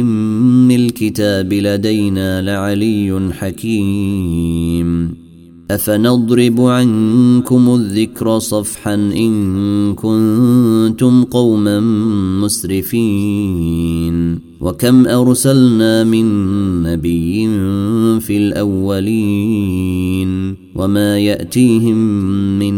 إم 0.00 0.70
الكتاب 0.70 1.52
لدينا 1.54 2.42
لعلي 2.42 3.30
حكيم 3.32 5.25
أفنضرب 5.70 6.60
عنكم 6.60 7.74
الذكر 7.74 8.38
صفحا 8.38 8.94
إن 8.94 9.94
كنتم 9.94 11.24
قوما 11.24 11.80
مسرفين 12.44 14.40
وكم 14.60 15.06
أرسلنا 15.08 16.04
من 16.04 16.24
نبي 16.82 17.46
في 18.20 18.36
الأولين 18.36 20.56
وما 20.74 21.18
يأتيهم 21.18 21.96
من 22.58 22.74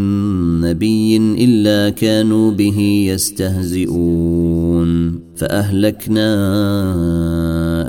نبي 0.61 1.17
إلا 1.17 1.89
كانوا 1.89 2.51
به 2.51 2.79
يستهزئون 3.13 5.19
فأهلكنا 5.39 6.25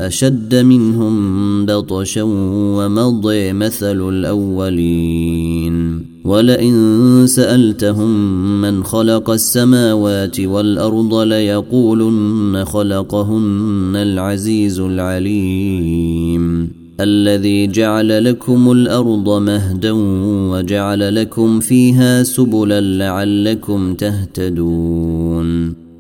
أشد 0.07 0.55
منهم 0.55 1.67
بطشا 1.67 2.23
ومضي 2.77 3.53
مثل 3.53 4.09
الأولين 4.11 6.07
ولئن 6.25 7.25
سألتهم 7.29 8.11
من 8.61 8.85
خلق 8.85 9.31
السماوات 9.31 10.41
والأرض 10.41 11.15
ليقولن 11.15 12.65
خلقهن 12.65 13.93
العزيز 13.95 14.81
العليم 14.81 16.71
الذي 17.01 17.67
جعل 17.67 18.25
لكم 18.25 18.71
الأرض 18.73 19.39
مهدا 19.43 19.93
وجعل 20.51 21.15
لكم 21.15 21.61
فيها 21.61 22.23
سبلا 22.23 22.81
لعلكم 22.81 23.95
تهتدون 23.95 25.80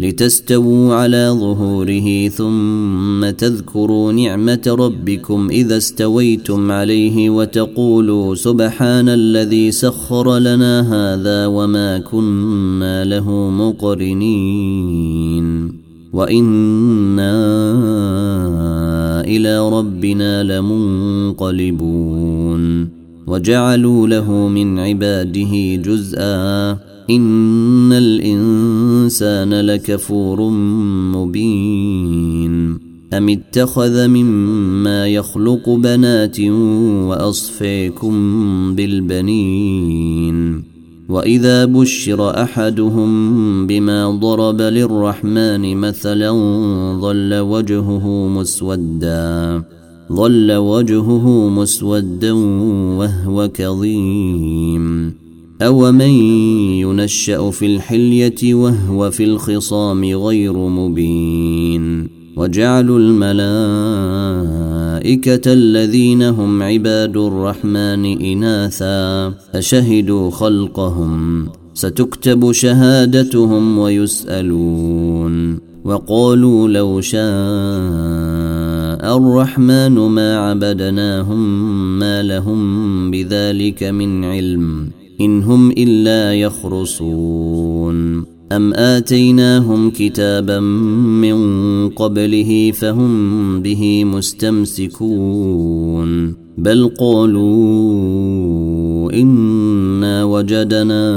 لتستووا 0.00 0.94
على 0.94 1.30
ظهوره 1.40 2.28
ثم 2.28 3.30
تذكروا 3.30 4.12
نعمه 4.12 4.60
ربكم 4.78 5.48
اذا 5.50 5.76
استويتم 5.76 6.72
عليه 6.72 7.30
وتقولوا 7.30 8.34
سبحان 8.34 9.08
الذي 9.08 9.70
سخر 9.72 10.38
لنا 10.38 10.80
هذا 10.92 11.46
وما 11.46 11.98
كنا 11.98 13.04
له 13.04 13.50
مقرنين 13.50 15.72
وانا 16.12 17.30
الى 19.20 19.68
ربنا 19.78 20.42
لمنقلبون 20.42 22.88
وجعلوا 23.26 24.08
له 24.08 24.32
من 24.32 24.78
عباده 24.78 25.74
جزءا 25.76 26.78
إن 27.10 27.92
الإنسان 27.92 29.54
لكفور 29.54 30.42
مبين 31.10 32.78
أم 33.12 33.28
اتخذ 33.28 34.06
مما 34.08 35.06
يخلق 35.06 35.70
بنات 35.70 36.40
وأصفيكم 37.00 38.12
بالبنين 38.74 40.62
وإذا 41.08 41.64
بشر 41.64 42.42
أحدهم 42.42 43.66
بما 43.66 44.10
ضرب 44.10 44.60
للرحمن 44.60 45.76
مثلا 45.76 46.30
ظل 47.00 47.38
وجهه 47.38 48.28
مسودا 48.28 49.62
ظل 50.12 50.52
وجهه 50.56 51.48
مسودا 51.48 52.32
وهو 52.98 53.48
كظيم 53.54 55.19
أومن 55.62 56.00
ينشأ 56.80 57.50
في 57.50 57.66
الحلية 57.66 58.54
وهو 58.54 59.10
في 59.10 59.24
الخصام 59.24 60.04
غير 60.04 60.52
مبين 60.56 62.08
وجعلوا 62.36 62.98
الملائكة 63.02 65.52
الذين 65.52 66.22
هم 66.22 66.62
عباد 66.62 67.16
الرحمن 67.16 68.04
إناثا 68.06 69.34
أشهدوا 69.54 70.30
خلقهم 70.30 71.48
ستكتب 71.74 72.52
شهادتهم 72.52 73.78
ويسألون 73.78 75.58
وقالوا 75.84 76.68
لو 76.68 77.00
شاء 77.00 77.20
الرحمن 79.16 79.92
ما 79.92 80.36
عبدناهم 80.36 81.68
ما 81.98 82.22
لهم 82.22 83.10
بذلك 83.10 83.82
من 83.82 84.24
علم 84.24 84.90
إن 85.20 85.42
هم 85.42 85.70
إلا 85.70 86.34
يخرصون 86.34 88.24
أم 88.52 88.72
آتيناهم 88.74 89.90
كتابا 89.90 90.60
من 90.60 91.38
قبله 91.88 92.70
فهم 92.74 93.62
به 93.62 94.04
مستمسكون 94.04 96.34
بل 96.58 96.90
قالوا 97.00 99.12
إنا 99.12 100.24
وجدنا 100.24 101.10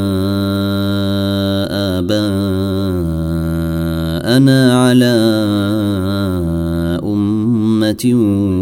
آباءنا 1.99 4.83
على 4.83 5.13
أمة 7.05 8.11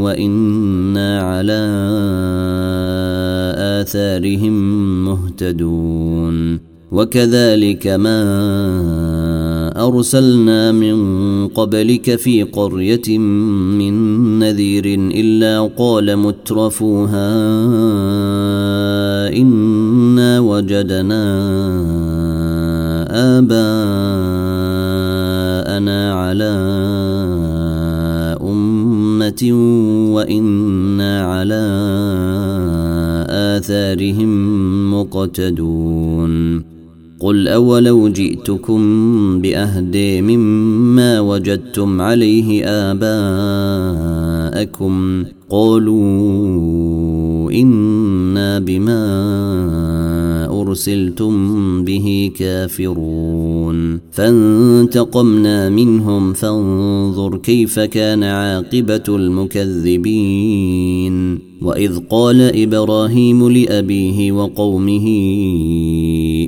وإنا 0.03 1.22
على 1.22 1.62
آثارهم 3.81 4.52
مهتدون 5.06 6.59
وكذلك 6.92 7.88
ما 7.88 8.22
أرسلنا 9.88 10.72
من 10.72 11.47
قبلك 11.47 12.16
في 12.16 12.44
قرية 12.44 13.18
من 13.18 14.40
نذير 14.40 14.86
إلا 15.16 15.62
قال 15.78 16.16
مترفوها 16.18 17.30
إنا 19.36 20.40
وجدنا 20.40 21.31
آباءنا 23.40 26.14
على 26.14 26.50
أمة 28.44 29.50
وإنا 30.14 31.22
على 31.22 31.62
آثارهم 33.58 34.30
مقتدون 34.92 36.64
قل 37.22 37.48
اولو 37.48 38.08
جئتكم 38.09 38.82
باهدي 39.42 40.22
مما 40.22 41.20
وجدتم 41.20 42.02
عليه 42.02 42.66
اباءكم 42.91 45.23
قالوا 45.50 46.02
انا 47.52 48.59
بما 48.59 49.22
ارسلتم 50.62 51.84
به 51.84 52.32
كافرون 52.40 54.00
فانتقمنا 54.12 55.70
منهم 55.70 56.34
فانظر 56.34 57.38
كيف 57.38 57.79
كان 57.79 58.23
عاقبه 58.23 59.03
المكذبين 59.09 61.40
واذ 61.62 62.00
قال 62.09 62.41
ابراهيم 62.64 63.50
لابيه 63.50 64.32
وقومه 64.32 65.08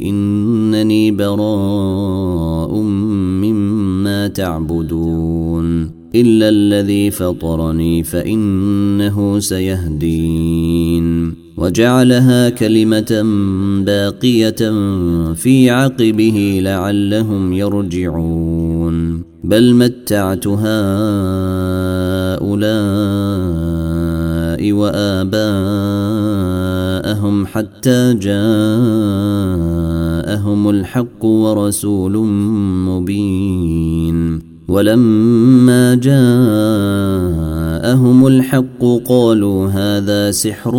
إن 0.04 0.43
انني 0.75 1.12
براء 1.12 2.75
مما 3.44 4.28
تعبدون 4.28 5.81
الا 6.16 6.50
الذي 6.50 7.12
فطرني 7.12 8.04
فانه 8.04 9.40
سيهدين 9.40 11.34
وجعلها 11.58 12.50
كلمه 12.50 13.22
باقيه 13.86 14.56
في 15.34 15.70
عقبه 15.70 16.60
لعلهم 16.64 17.54
يرجعون 17.54 19.24
بل 19.44 19.74
متعت 19.74 20.48
هؤلاء 20.48 22.34
واباءهم 24.62 27.46
حتى 27.46 28.14
جاءهم 28.14 30.70
الحق 30.70 31.26
ورسول 31.26 32.18
مبين 32.88 34.54
ولما 34.68 35.96
جاءهم 35.96 38.28
الحق 38.28 38.84
قالوا 39.10 39.68
هذا 39.68 40.32
سحر 40.32 40.76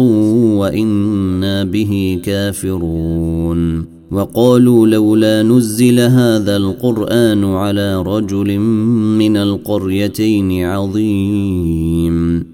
وانا 0.56 1.64
به 1.64 2.20
كافرون 2.24 3.84
وقالوا 4.10 4.86
لولا 4.86 5.42
نزل 5.42 6.00
هذا 6.00 6.56
القران 6.56 7.44
على 7.44 8.02
رجل 8.02 8.58
من 9.18 9.36
القريتين 9.36 10.62
عظيم 10.64 12.53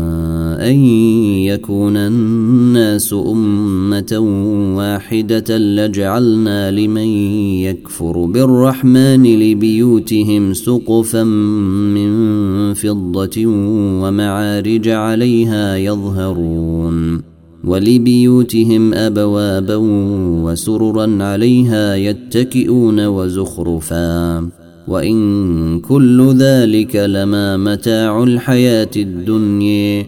أن 0.61 0.85
يكون 1.45 1.97
الناس 1.97 3.13
أمة 3.13 4.15
واحدة 4.77 5.57
لجعلنا 5.57 6.71
لمن 6.71 7.07
يكفر 7.61 8.25
بالرحمن 8.25 9.23
لبيوتهم 9.39 10.53
سقفا 10.53 11.23
من 11.93 12.11
فضة 12.73 13.45
ومعارج 14.01 14.87
عليها 14.87 15.77
يظهرون 15.77 17.21
ولبيوتهم 17.63 18.93
أبوابا 18.93 19.75
وسررا 20.45 21.23
عليها 21.23 21.95
يتكئون 21.95 23.05
وزخرفا 23.07 24.47
وإن 24.87 25.79
كل 25.79 26.33
ذلك 26.37 26.95
لما 26.95 27.57
متاع 27.57 28.23
الحياة 28.23 28.89
الدنيا 28.95 30.07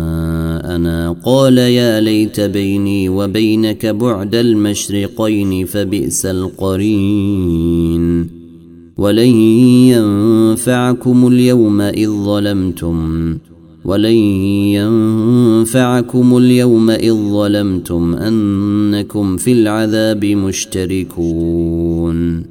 أنا 0.75 1.15
قال 1.25 1.57
يا 1.57 1.99
ليت 2.01 2.39
بيني 2.39 3.09
وبينك 3.09 3.85
بعد 3.85 4.35
المشرقين 4.35 5.65
فبئس 5.65 6.25
القرين 6.25 8.27
ولن 8.97 9.27
ينفعكم 9.91 11.27
اليوم 11.27 11.81
اذ 11.81 12.07
ظلمتم 12.09 13.37
ولن 13.85 14.15
ينفعكم 15.55 16.37
اليوم 16.37 16.89
اذ 16.91 17.13
ظلمتم 17.13 18.13
انكم 18.15 19.37
في 19.37 19.51
العذاب 19.51 20.25
مشتركون 20.25 22.50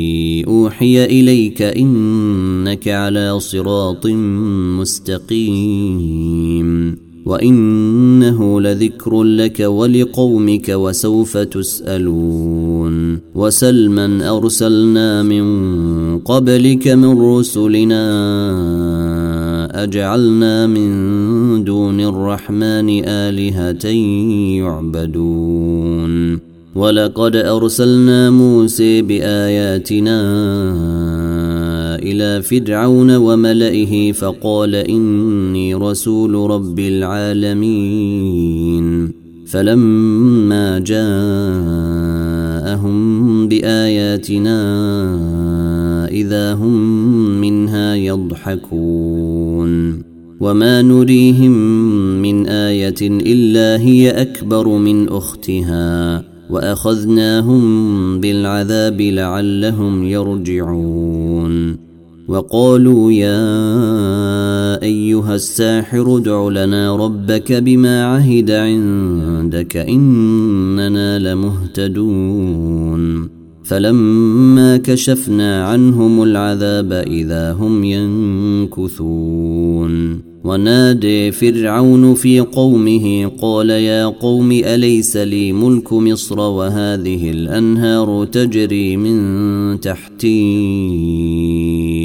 اوحي 0.47 1.05
اليك 1.05 1.61
انك 1.61 2.87
على 2.87 3.39
صراط 3.39 4.07
مستقيم 4.79 6.95
وانه 7.25 8.61
لذكر 8.61 9.23
لك 9.23 9.59
ولقومك 9.59 10.69
وسوف 10.69 11.37
تسالون 11.37 13.19
وسلما 13.35 14.37
ارسلنا 14.37 15.23
من 15.23 16.19
قبلك 16.19 16.87
من 16.87 17.21
رسلنا 17.21 18.01
اجعلنا 19.83 20.67
من 20.67 20.83
دون 21.63 21.99
الرحمن 22.01 23.03
الهه 23.07 23.87
يعبدون 24.57 26.50
ولقد 26.81 27.35
ارسلنا 27.35 28.29
موسى 28.31 29.01
باياتنا 29.01 30.21
الى 31.95 32.41
فرعون 32.41 33.15
وملئه 33.15 34.11
فقال 34.11 34.75
اني 34.75 35.75
رسول 35.75 36.49
رب 36.51 36.79
العالمين 36.79 39.11
فلما 39.47 40.79
جاءهم 40.79 43.47
باياتنا 43.47 44.59
اذا 46.07 46.53
هم 46.53 46.81
منها 47.41 47.95
يضحكون 47.95 50.01
وما 50.39 50.81
نريهم 50.81 51.51
من 52.21 52.47
ايه 52.47 52.95
الا 53.01 53.81
هي 53.81 54.09
اكبر 54.09 54.67
من 54.67 55.09
اختها 55.09 56.30
واخذناهم 56.51 57.61
بالعذاب 58.19 59.01
لعلهم 59.01 60.03
يرجعون 60.03 61.77
وقالوا 62.27 63.11
يا 63.11 63.41
ايها 64.83 65.35
الساحر 65.35 66.17
ادع 66.17 66.47
لنا 66.49 66.95
ربك 66.95 67.51
بما 67.51 68.03
عهد 68.05 68.51
عندك 68.51 69.77
اننا 69.77 71.19
لمهتدون 71.19 73.29
فلما 73.63 74.77
كشفنا 74.77 75.65
عنهم 75.65 76.23
العذاب 76.23 76.91
اذا 76.93 77.51
هم 77.51 77.83
ينكثون 77.83 80.30
ونادي 80.43 81.31
فرعون 81.31 82.13
في 82.13 82.39
قومه 82.39 83.31
قال 83.41 83.69
يا 83.69 84.05
قوم 84.05 84.51
اليس 84.51 85.17
لي 85.17 85.53
ملك 85.53 85.93
مصر 85.93 86.39
وهذه 86.39 87.31
الانهار 87.31 88.25
تجري 88.25 88.97
من 88.97 89.79
تحتي 89.79 90.41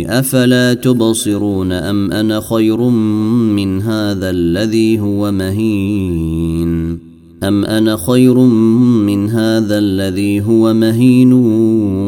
افلا 0.08 0.74
تبصرون 0.74 1.72
ام 1.72 2.12
انا 2.12 2.40
خير 2.40 2.80
من 2.88 3.82
هذا 3.82 4.30
الذي 4.30 5.00
هو 5.00 5.32
مهين 5.32 6.98
ام 7.42 7.64
انا 7.64 7.96
خير 7.96 8.34
من 8.38 9.28
هذا 9.28 9.78
الذي 9.78 10.40
هو 10.40 10.74
مهين 10.74 11.32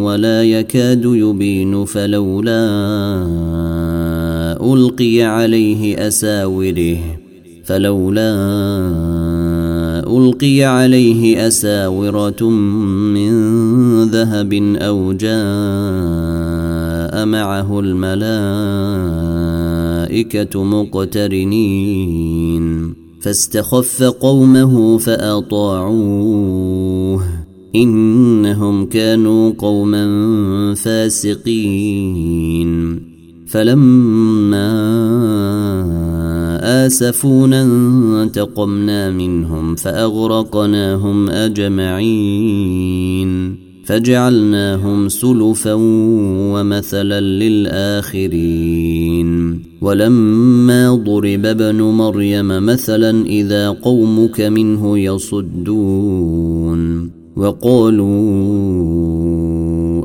ولا 0.05 0.45
يكاد 0.45 1.03
يبين 1.05 1.85
فلولا 1.85 2.89
ألقي 4.61 5.23
عليه 5.23 6.07
أساوره 6.09 6.99
فلولا 7.65 8.37
ألقي 10.17 10.63
عليه 10.65 11.47
أساورة 11.47 12.49
من 13.11 13.33
ذهب 14.05 14.53
أو 14.79 15.13
جاء 15.13 17.27
معه 17.27 17.81
الملائكة 17.81 20.65
مقترنين 20.65 22.95
فاستخف 23.21 24.03
قومه 24.03 24.99
فأطاعوه 24.99 27.25
إنهم 27.75 28.85
كانوا 28.87 29.51
قوما 29.59 30.75
فاسقين 30.75 33.08
فلما 33.51 34.79
آسفونا 36.87 37.63
انتقمنا 38.23 39.11
منهم 39.11 39.75
فأغرقناهم 39.75 41.29
أجمعين 41.29 43.57
فجعلناهم 43.85 45.09
سلفا 45.09 45.73
ومثلا 46.53 47.21
للآخرين 47.21 49.63
ولما 49.81 50.95
ضرب 51.05 51.47
ابن 51.47 51.83
مريم 51.83 52.49
مثلا 52.67 53.27
إذا 53.27 53.69
قومك 53.69 54.41
منه 54.41 54.99
يصدون 54.99 57.11
وقالوا 57.37 58.09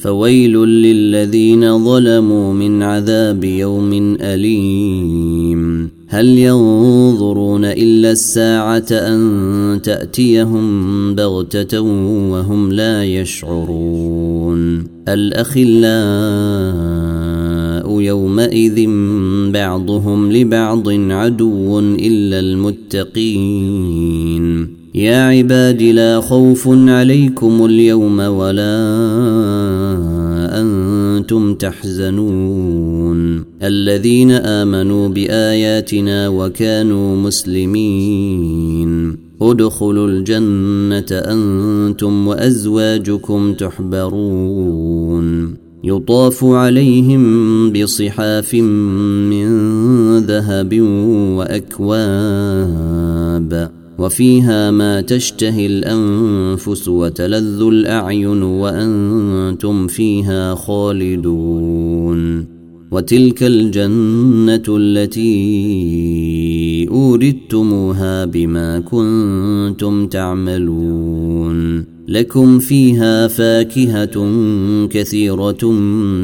فويل 0.00 0.52
للذين 0.58 1.78
ظلموا 1.84 2.52
من 2.54 2.82
عذاب 2.82 3.44
يوم 3.44 4.16
اليم 4.20 5.88
هل 6.06 6.26
ينظرون 6.28 7.64
الا 7.64 8.10
الساعه 8.10 8.86
ان 8.90 9.80
تاتيهم 9.84 11.14
بغته 11.14 11.80
وهم 12.30 12.72
لا 12.72 13.04
يشعرون 13.04 14.84
الاخلاء 15.08 18.00
يومئذ 18.00 18.88
بعضهم 19.52 20.32
لبعض 20.32 20.88
عدو 20.88 21.78
الا 21.78 22.38
المتقين 22.40 24.79
يا 24.94 25.16
عباد 25.28 25.82
لا 25.82 26.20
خوف 26.20 26.68
عليكم 26.68 27.64
اليوم 27.64 28.18
ولا 28.18 28.78
انتم 30.60 31.54
تحزنون 31.54 33.44
الذين 33.62 34.30
امنوا 34.30 35.08
باياتنا 35.08 36.28
وكانوا 36.28 37.16
مسلمين 37.16 39.16
ادخلوا 39.42 40.08
الجنه 40.08 41.06
انتم 41.12 42.26
وازواجكم 42.28 43.52
تحبرون 43.54 45.56
يطاف 45.84 46.44
عليهم 46.44 47.24
بصحاف 47.72 48.54
من 48.54 50.18
ذهب 50.18 50.80
واكواب 51.80 53.70
وفيها 54.00 54.70
ما 54.70 55.00
تشتهي 55.00 55.66
الانفس 55.66 56.88
وتلذ 56.88 57.62
الاعين 57.62 58.42
وانتم 58.42 59.86
فيها 59.86 60.54
خالدون 60.54 62.46
وتلك 62.92 63.42
الجنه 63.42 64.62
التي 64.68 65.50
اوردتموها 66.90 68.24
بما 68.24 68.80
كنتم 68.80 70.06
تعملون 70.06 71.84
لكم 72.08 72.58
فيها 72.58 73.26
فاكهه 73.26 74.30
كثيره 74.86 75.72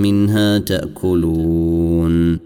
منها 0.02 0.58
تاكلون 0.58 2.45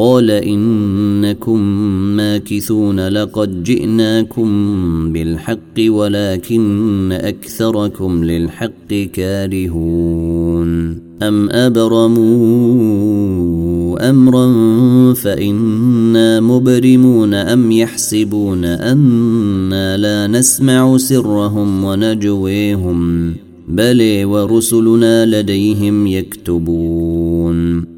قال 0.00 0.30
انكم 0.30 1.60
ماكثون 2.16 3.08
لقد 3.08 3.62
جئناكم 3.62 4.48
بالحق 5.12 5.80
ولكن 5.88 7.08
اكثركم 7.12 8.24
للحق 8.24 8.94
كارهون 9.12 10.98
ام 11.22 11.50
ابرموا 11.50 14.10
امرا 14.10 14.44
فانا 15.14 16.40
مبرمون 16.40 17.34
ام 17.34 17.70
يحسبون 17.72 18.64
انا 18.64 19.96
لا 19.96 20.26
نسمع 20.38 20.96
سرهم 20.96 21.84
ونجويهم 21.84 23.32
بل 23.68 24.24
ورسلنا 24.24 25.26
لديهم 25.26 26.06
يكتبون 26.06 27.97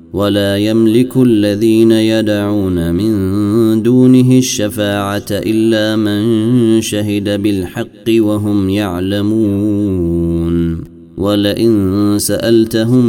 ولا 0.23 0.57
يملك 0.57 1.17
الذين 1.17 1.91
يدعون 1.91 2.93
من 2.95 3.83
دونه 3.83 4.37
الشفاعه 4.37 5.25
الا 5.31 5.95
من 5.95 6.81
شهد 6.81 7.41
بالحق 7.41 8.07
وهم 8.09 8.69
يعلمون 8.69 10.81
ولئن 11.17 12.13
سالتهم 12.19 13.05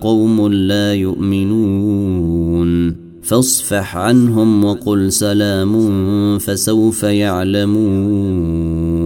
قوم 0.00 0.48
لا 0.48 0.94
يؤمنون 0.94 2.96
فاصفح 3.22 3.96
عنهم 3.96 4.64
وقل 4.64 5.12
سلام 5.12 5.88
فسوف 6.38 7.02
يعلمون 7.02 8.97